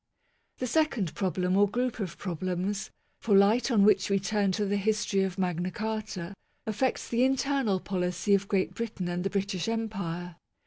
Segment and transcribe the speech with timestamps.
[0.57, 4.77] The second problem or group of problems, for light on which we turn to the
[4.77, 6.33] history of Magna Carta,
[6.65, 10.37] affects the internal policy of Great Britain and the British Empire.